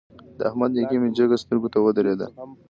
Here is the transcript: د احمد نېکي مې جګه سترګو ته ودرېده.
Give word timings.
د 0.37 0.39
احمد 0.49 0.71
نېکي 0.77 0.97
مې 1.01 1.09
جګه 1.17 1.35
سترګو 1.43 1.67
ته 1.73 1.77
ودرېده. 1.81 2.27